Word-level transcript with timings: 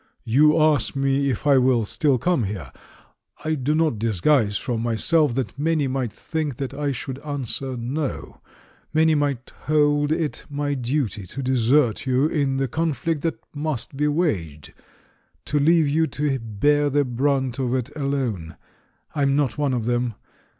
"You 0.25 0.57
ask 0.59 0.95
me 0.95 1.29
if 1.29 1.45
I 1.45 1.59
will 1.59 1.85
still 1.85 2.17
come 2.17 2.45
here. 2.45 2.71
I 3.45 3.53
do 3.53 3.75
not 3.75 3.99
disguise 3.99 4.57
from 4.57 4.81
myself 4.81 5.35
that 5.35 5.59
many 5.59 5.87
might 5.87 6.11
think 6.11 6.55
that 6.55 6.73
I 6.73 6.91
should 6.91 7.19
answer 7.19 7.77
'no'; 7.77 8.41
many 8.95 9.13
might 9.13 9.51
hold 9.67 10.11
it 10.11 10.43
my 10.49 10.73
duty 10.73 11.27
to 11.27 11.43
desert 11.43 12.07
you 12.07 12.25
in 12.25 12.57
the 12.57 12.67
conflict 12.67 13.21
that 13.21 13.37
must 13.53 13.95
be 13.95 14.07
waged, 14.07 14.73
to 15.45 15.59
leave 15.59 15.87
you 15.87 16.07
to 16.07 16.39
bear 16.39 16.89
the 16.89 17.05
brunt 17.05 17.59
of 17.59 17.75
it 17.75 17.91
alone. 17.95 18.57
I 19.13 19.21
am 19.21 19.35
not 19.35 19.59
one 19.59 19.75
of 19.75 19.85
them. 19.85 20.15